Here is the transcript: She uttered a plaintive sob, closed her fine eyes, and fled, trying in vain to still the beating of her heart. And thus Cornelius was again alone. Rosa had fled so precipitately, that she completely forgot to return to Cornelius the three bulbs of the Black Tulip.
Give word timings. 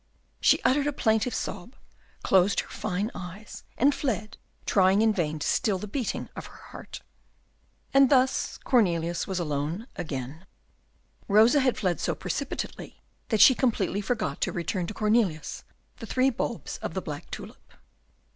She 0.39 0.59
uttered 0.63 0.87
a 0.87 0.93
plaintive 0.93 1.35
sob, 1.35 1.75
closed 2.23 2.61
her 2.61 2.69
fine 2.69 3.11
eyes, 3.13 3.63
and 3.77 3.93
fled, 3.93 4.39
trying 4.65 5.03
in 5.03 5.13
vain 5.13 5.37
to 5.37 5.47
still 5.47 5.77
the 5.77 5.87
beating 5.87 6.27
of 6.35 6.47
her 6.47 6.57
heart. 6.71 7.01
And 7.93 8.09
thus 8.09 8.57
Cornelius 8.63 9.27
was 9.27 9.39
again 9.39 9.87
alone. 9.87 10.47
Rosa 11.27 11.59
had 11.59 11.77
fled 11.77 11.99
so 11.99 12.15
precipitately, 12.15 12.99
that 13.29 13.41
she 13.41 13.53
completely 13.53 14.01
forgot 14.01 14.41
to 14.41 14.51
return 14.51 14.87
to 14.87 14.95
Cornelius 14.95 15.65
the 15.97 16.07
three 16.07 16.31
bulbs 16.31 16.77
of 16.77 16.95
the 16.95 17.01
Black 17.03 17.29
Tulip. 17.29 17.73